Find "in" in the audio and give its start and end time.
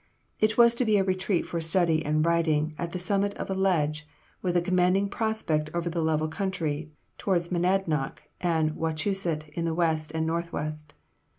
9.49-9.65